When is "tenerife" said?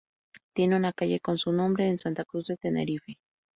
2.57-3.17